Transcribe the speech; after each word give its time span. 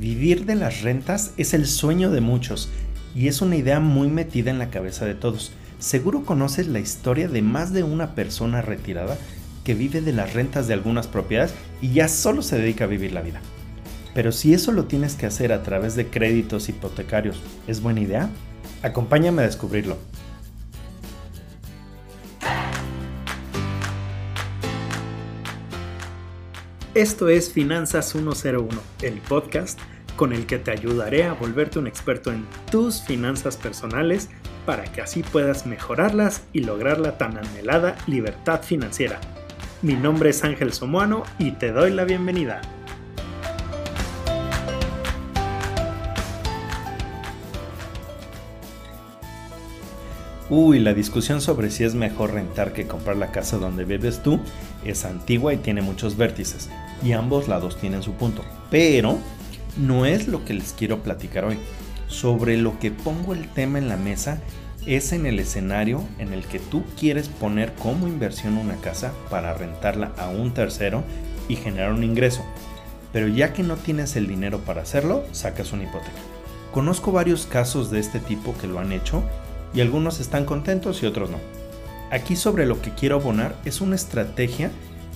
Vivir 0.00 0.46
de 0.46 0.54
las 0.54 0.80
rentas 0.80 1.34
es 1.36 1.52
el 1.52 1.66
sueño 1.66 2.10
de 2.10 2.22
muchos 2.22 2.70
y 3.14 3.28
es 3.28 3.42
una 3.42 3.56
idea 3.56 3.80
muy 3.80 4.08
metida 4.08 4.50
en 4.50 4.58
la 4.58 4.70
cabeza 4.70 5.04
de 5.04 5.14
todos. 5.14 5.52
Seguro 5.78 6.24
conoces 6.24 6.68
la 6.68 6.80
historia 6.80 7.28
de 7.28 7.42
más 7.42 7.74
de 7.74 7.82
una 7.82 8.14
persona 8.14 8.62
retirada 8.62 9.18
que 9.62 9.74
vive 9.74 10.00
de 10.00 10.14
las 10.14 10.32
rentas 10.32 10.66
de 10.66 10.72
algunas 10.72 11.06
propiedades 11.06 11.52
y 11.82 11.92
ya 11.92 12.08
solo 12.08 12.40
se 12.40 12.56
dedica 12.56 12.84
a 12.84 12.86
vivir 12.86 13.12
la 13.12 13.20
vida. 13.20 13.42
Pero 14.14 14.32
si 14.32 14.54
eso 14.54 14.72
lo 14.72 14.86
tienes 14.86 15.16
que 15.16 15.26
hacer 15.26 15.52
a 15.52 15.62
través 15.62 15.96
de 15.96 16.06
créditos 16.06 16.70
hipotecarios, 16.70 17.38
¿es 17.66 17.82
buena 17.82 18.00
idea? 18.00 18.30
Acompáñame 18.82 19.42
a 19.42 19.46
descubrirlo. 19.46 19.98
Esto 27.00 27.30
es 27.30 27.50
Finanzas 27.50 28.10
101, 28.10 28.68
el 29.00 29.22
podcast 29.22 29.80
con 30.16 30.34
el 30.34 30.44
que 30.44 30.58
te 30.58 30.70
ayudaré 30.70 31.24
a 31.24 31.32
volverte 31.32 31.78
un 31.78 31.86
experto 31.86 32.30
en 32.30 32.44
tus 32.70 33.00
finanzas 33.00 33.56
personales 33.56 34.28
para 34.66 34.84
que 34.84 35.00
así 35.00 35.22
puedas 35.22 35.64
mejorarlas 35.64 36.42
y 36.52 36.60
lograr 36.60 37.00
la 37.00 37.16
tan 37.16 37.38
anhelada 37.38 37.96
libertad 38.06 38.60
financiera. 38.62 39.18
Mi 39.80 39.94
nombre 39.94 40.28
es 40.28 40.44
Ángel 40.44 40.74
Somoano 40.74 41.22
y 41.38 41.52
te 41.52 41.72
doy 41.72 41.90
la 41.90 42.04
bienvenida. 42.04 42.60
Uy, 50.50 50.80
la 50.80 50.94
discusión 50.94 51.40
sobre 51.40 51.70
si 51.70 51.84
es 51.84 51.94
mejor 51.94 52.32
rentar 52.32 52.72
que 52.72 52.88
comprar 52.88 53.16
la 53.16 53.30
casa 53.30 53.56
donde 53.56 53.84
vives 53.84 54.20
tú 54.20 54.40
es 54.84 55.04
antigua 55.04 55.54
y 55.54 55.58
tiene 55.58 55.80
muchos 55.80 56.16
vértices, 56.16 56.68
y 57.02 57.12
ambos 57.12 57.48
lados 57.48 57.78
tienen 57.78 58.02
su 58.02 58.12
punto. 58.12 58.42
Pero 58.70 59.18
no 59.76 60.06
es 60.06 60.28
lo 60.28 60.44
que 60.44 60.54
les 60.54 60.72
quiero 60.72 61.02
platicar 61.02 61.44
hoy. 61.44 61.58
Sobre 62.08 62.56
lo 62.56 62.78
que 62.78 62.90
pongo 62.90 63.34
el 63.34 63.48
tema 63.48 63.78
en 63.78 63.88
la 63.88 63.96
mesa 63.96 64.40
es 64.86 65.12
en 65.12 65.26
el 65.26 65.38
escenario 65.38 66.02
en 66.18 66.32
el 66.32 66.44
que 66.44 66.58
tú 66.58 66.82
quieres 66.98 67.28
poner 67.28 67.74
como 67.74 68.08
inversión 68.08 68.56
una 68.56 68.76
casa 68.76 69.12
para 69.30 69.54
rentarla 69.54 70.12
a 70.16 70.28
un 70.28 70.52
tercero 70.52 71.04
y 71.48 71.56
generar 71.56 71.92
un 71.92 72.04
ingreso. 72.04 72.44
Pero 73.12 73.28
ya 73.28 73.52
que 73.52 73.62
no 73.62 73.76
tienes 73.76 74.16
el 74.16 74.26
dinero 74.26 74.58
para 74.60 74.82
hacerlo, 74.82 75.24
sacas 75.32 75.72
una 75.72 75.84
hipoteca. 75.84 76.10
Conozco 76.72 77.12
varios 77.12 77.46
casos 77.46 77.90
de 77.90 77.98
este 77.98 78.20
tipo 78.20 78.54
que 78.60 78.68
lo 78.68 78.78
han 78.78 78.92
hecho 78.92 79.22
y 79.74 79.80
algunos 79.80 80.20
están 80.20 80.44
contentos 80.44 81.02
y 81.02 81.06
otros 81.06 81.30
no. 81.30 81.38
Aquí 82.10 82.36
sobre 82.36 82.66
lo 82.66 82.80
que 82.80 82.92
quiero 82.92 83.16
abonar 83.16 83.56
es 83.64 83.80
una 83.80 83.96
estrategia 83.96 84.70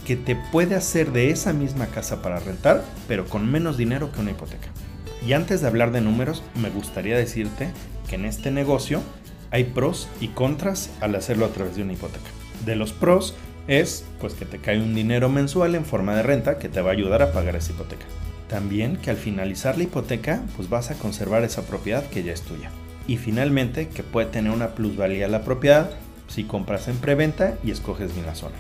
que 0.04 0.16
te 0.16 0.36
puede 0.36 0.74
hacer 0.74 1.12
de 1.12 1.30
esa 1.30 1.52
misma 1.52 1.86
casa 1.86 2.22
para 2.22 2.38
rentar, 2.38 2.84
pero 3.08 3.26
con 3.26 3.50
menos 3.50 3.76
dinero 3.76 4.12
que 4.12 4.20
una 4.20 4.32
hipoteca. 4.32 4.68
Y 5.26 5.32
antes 5.32 5.60
de 5.60 5.68
hablar 5.68 5.92
de 5.92 6.00
números, 6.00 6.42
me 6.54 6.70
gustaría 6.70 7.16
decirte 7.16 7.70
que 8.08 8.16
en 8.16 8.26
este 8.26 8.50
negocio 8.50 9.00
hay 9.50 9.64
pros 9.64 10.08
y 10.20 10.28
contras 10.28 10.90
al 11.00 11.14
hacerlo 11.14 11.46
a 11.46 11.50
través 11.50 11.76
de 11.76 11.82
una 11.82 11.94
hipoteca. 11.94 12.28
De 12.66 12.76
los 12.76 12.92
pros 12.92 13.34
es 13.66 14.04
pues 14.20 14.34
que 14.34 14.44
te 14.44 14.58
cae 14.58 14.80
un 14.80 14.94
dinero 14.94 15.28
mensual 15.28 15.74
en 15.74 15.84
forma 15.84 16.14
de 16.14 16.22
renta 16.22 16.58
que 16.58 16.68
te 16.68 16.80
va 16.80 16.90
a 16.90 16.94
ayudar 16.94 17.22
a 17.22 17.32
pagar 17.32 17.56
esa 17.56 17.72
hipoteca. 17.72 18.04
También 18.48 18.96
que 18.98 19.10
al 19.10 19.16
finalizar 19.16 19.78
la 19.78 19.84
hipoteca 19.84 20.42
pues 20.56 20.68
vas 20.68 20.90
a 20.90 20.94
conservar 20.96 21.44
esa 21.44 21.62
propiedad 21.62 22.04
que 22.08 22.22
ya 22.22 22.32
es 22.32 22.42
tuya 22.42 22.70
y 23.06 23.16
finalmente 23.16 23.88
que 23.88 24.02
puede 24.02 24.26
tener 24.26 24.52
una 24.52 24.74
plusvalía 24.74 25.28
la 25.28 25.44
propiedad 25.44 25.90
si 26.28 26.44
compras 26.44 26.88
en 26.88 26.96
preventa 26.96 27.56
y 27.62 27.70
escoges 27.70 28.14
bien 28.14 28.26
la 28.26 28.34
zona. 28.34 28.56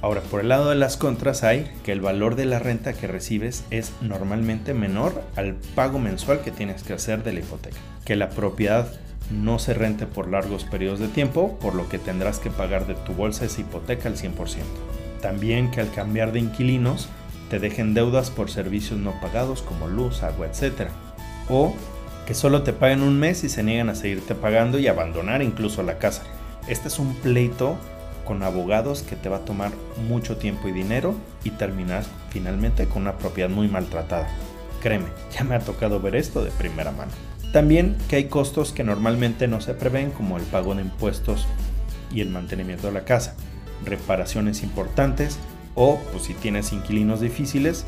Ahora, 0.00 0.20
por 0.20 0.40
el 0.40 0.48
lado 0.48 0.70
de 0.70 0.76
las 0.76 0.96
contras 0.96 1.42
hay 1.42 1.68
que 1.82 1.90
el 1.90 2.00
valor 2.00 2.36
de 2.36 2.46
la 2.46 2.60
renta 2.60 2.92
que 2.92 3.08
recibes 3.08 3.64
es 3.70 3.92
normalmente 4.00 4.72
menor 4.72 5.24
al 5.34 5.54
pago 5.74 5.98
mensual 5.98 6.40
que 6.40 6.52
tienes 6.52 6.84
que 6.84 6.92
hacer 6.92 7.24
de 7.24 7.32
la 7.32 7.40
hipoteca. 7.40 7.78
Que 8.04 8.14
la 8.14 8.30
propiedad 8.30 8.88
no 9.32 9.58
se 9.58 9.74
rente 9.74 10.06
por 10.06 10.28
largos 10.28 10.64
periodos 10.64 11.00
de 11.00 11.08
tiempo, 11.08 11.58
por 11.60 11.74
lo 11.74 11.88
que 11.88 11.98
tendrás 11.98 12.38
que 12.38 12.50
pagar 12.50 12.86
de 12.86 12.94
tu 12.94 13.12
bolsa 13.12 13.44
esa 13.44 13.60
hipoteca 13.60 14.08
al 14.08 14.16
100%. 14.16 14.34
También 15.20 15.72
que 15.72 15.80
al 15.80 15.92
cambiar 15.92 16.30
de 16.30 16.38
inquilinos 16.38 17.08
te 17.50 17.58
dejen 17.58 17.92
deudas 17.92 18.30
por 18.30 18.50
servicios 18.50 19.00
no 19.00 19.20
pagados 19.20 19.62
como 19.62 19.88
luz, 19.88 20.22
agua, 20.22 20.46
etc. 20.46 20.90
O 21.48 21.74
que 22.24 22.34
solo 22.34 22.62
te 22.62 22.72
paguen 22.72 23.02
un 23.02 23.18
mes 23.18 23.42
y 23.42 23.48
se 23.48 23.64
niegan 23.64 23.88
a 23.88 23.96
seguirte 23.96 24.36
pagando 24.36 24.78
y 24.78 24.86
abandonar 24.86 25.42
incluso 25.42 25.82
la 25.82 25.98
casa. 25.98 26.22
Este 26.68 26.86
es 26.86 26.98
un 27.00 27.14
pleito 27.16 27.78
con 28.28 28.42
abogados 28.42 29.00
que 29.00 29.16
te 29.16 29.30
va 29.30 29.38
a 29.38 29.44
tomar 29.46 29.72
mucho 30.06 30.36
tiempo 30.36 30.68
y 30.68 30.72
dinero 30.72 31.14
y 31.44 31.50
terminar 31.50 32.04
finalmente 32.28 32.84
con 32.84 33.02
una 33.02 33.16
propiedad 33.16 33.48
muy 33.48 33.68
maltratada. 33.68 34.28
Créeme, 34.82 35.06
ya 35.32 35.44
me 35.44 35.54
ha 35.54 35.60
tocado 35.60 35.98
ver 35.98 36.14
esto 36.14 36.44
de 36.44 36.50
primera 36.50 36.92
mano. 36.92 37.10
También 37.54 37.96
que 38.10 38.16
hay 38.16 38.24
costos 38.24 38.72
que 38.72 38.84
normalmente 38.84 39.48
no 39.48 39.62
se 39.62 39.72
prevén 39.72 40.10
como 40.10 40.36
el 40.36 40.42
pago 40.42 40.74
de 40.74 40.82
impuestos 40.82 41.46
y 42.12 42.20
el 42.20 42.28
mantenimiento 42.28 42.88
de 42.88 42.92
la 42.92 43.06
casa, 43.06 43.34
reparaciones 43.86 44.62
importantes 44.62 45.38
o 45.74 45.98
pues, 46.12 46.24
si 46.24 46.34
tienes 46.34 46.74
inquilinos 46.74 47.20
difíciles, 47.20 47.86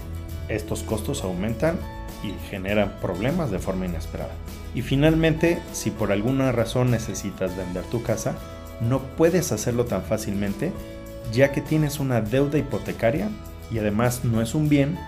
estos 0.49 0.83
costos 0.85 1.23
aumentan 1.23 1.79
y 2.25 2.33
generan 2.49 2.95
problemas 3.03 3.51
de 3.51 3.59
forma 3.59 3.85
inesperada. 3.85 4.33
Y 4.75 4.81
finalmente, 4.81 5.59
si 5.73 5.91
por 5.91 6.13
alguna 6.13 6.51
razón 6.51 6.91
necesitas 6.91 7.55
vender 7.59 7.85
tu 7.85 8.03
casa, 8.03 8.37
no 8.81 9.01
puedes 9.17 9.53
hacerlo 9.53 9.85
tan 9.85 10.03
fácilmente 10.03 10.73
ya 11.33 11.53
que 11.53 11.61
tienes 11.61 12.01
una 12.01 12.21
deuda 12.21 12.59
hipotecaria 12.59 13.29
y 13.71 13.79
además 13.79 14.25
no 14.25 14.43
es 14.43 14.55
un 14.55 14.69
bien 14.69 14.99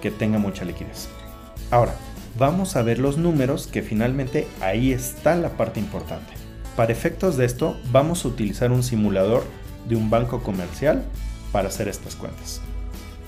que 0.00 0.10
tenga 0.10 0.38
mucha 0.38 0.64
liquidez. 0.64 1.08
Ahora, 1.70 1.94
vamos 2.38 2.76
a 2.76 2.82
ver 2.82 2.98
los 2.98 3.18
números 3.18 3.66
que 3.66 3.82
finalmente 3.82 4.46
ahí 4.60 4.92
está 4.92 5.34
la 5.36 5.50
parte 5.50 5.80
importante. 5.80 6.32
Para 6.76 6.92
efectos 6.92 7.36
de 7.36 7.44
esto, 7.44 7.76
vamos 7.90 8.24
a 8.24 8.28
utilizar 8.28 8.70
un 8.72 8.82
simulador 8.82 9.44
de 9.88 9.96
un 9.96 10.10
banco 10.10 10.42
comercial 10.42 11.02
para 11.50 11.68
hacer 11.68 11.88
estas 11.88 12.16
cuentas. 12.16 12.60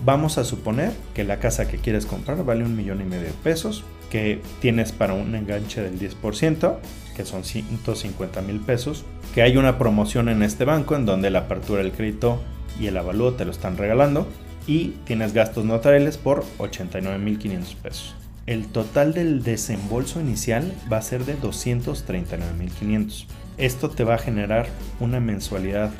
Vamos 0.04 0.38
a 0.38 0.44
suponer 0.44 0.92
que 1.14 1.24
la 1.24 1.38
casa 1.38 1.68
que 1.68 1.78
quieres 1.78 2.06
comprar 2.06 2.44
vale 2.44 2.64
un 2.64 2.76
millón 2.76 3.00
y 3.00 3.04
medio 3.04 3.24
de 3.24 3.32
pesos, 3.42 3.84
que 4.10 4.40
tienes 4.60 4.92
para 4.92 5.14
un 5.14 5.34
enganche 5.34 5.80
del 5.82 5.98
10%, 5.98 6.76
que 7.14 7.24
son 7.24 7.44
150 7.44 8.42
mil 8.42 8.60
pesos, 8.60 9.04
que 9.34 9.42
hay 9.42 9.56
una 9.56 9.78
promoción 9.78 10.28
en 10.28 10.42
este 10.42 10.64
banco 10.64 10.96
en 10.96 11.06
donde 11.06 11.30
la 11.30 11.40
apertura 11.40 11.82
del 11.82 11.92
crédito 11.92 12.40
y 12.80 12.86
el 12.86 12.96
avalúo 12.96 13.34
te 13.34 13.44
lo 13.44 13.50
están 13.50 13.76
regalando 13.76 14.26
y 14.66 14.94
tienes 15.04 15.32
gastos 15.32 15.64
notariales 15.64 16.16
por 16.16 16.44
89 16.58 17.18
mil 17.18 17.38
500 17.38 17.74
pesos. 17.76 18.14
El 18.46 18.66
total 18.66 19.14
del 19.14 19.42
desembolso 19.42 20.20
inicial 20.20 20.72
va 20.92 20.98
a 20.98 21.02
ser 21.02 21.24
de 21.24 21.34
239 21.34 22.52
mil 22.58 22.70
500. 22.70 23.26
Esto 23.56 23.90
te 23.90 24.04
va 24.04 24.16
a 24.16 24.18
generar 24.18 24.66
una 25.00 25.20
mensualidad 25.20 25.90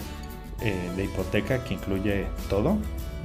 eh, 0.60 0.74
de 0.96 1.04
hipoteca 1.04 1.64
que 1.64 1.74
incluye 1.74 2.26
todo 2.50 2.78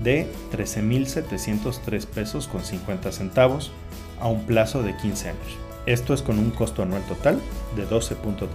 de 0.04 0.28
13.703 0.54 2.06
pesos 2.06 2.48
con 2.48 2.64
50 2.64 3.12
centavos 3.12 3.72
a 4.20 4.28
un 4.28 4.46
plazo 4.46 4.84
de 4.84 4.96
15 4.96 5.30
años. 5.30 5.69
Esto 5.86 6.14
es 6.14 6.22
con 6.22 6.40
un 6.40 6.52
costo 6.52 6.84
anual 6.84 7.04
total 7.04 7.40
de 7.76 7.86
12.3%. 7.88 8.48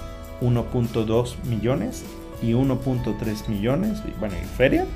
1.2 0.40 1.36
millones 1.44 2.04
y 2.42 2.52
1.3 2.52 3.48
millones, 3.48 4.02
bueno, 4.18 4.34
en 4.36 4.48
feria, 4.48 4.86